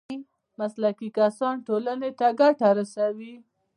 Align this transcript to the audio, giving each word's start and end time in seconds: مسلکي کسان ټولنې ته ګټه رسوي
مسلکي 0.59 1.09
کسان 1.17 1.55
ټولنې 1.67 2.11
ته 2.19 2.27
ګټه 2.39 2.67
رسوي 2.79 3.33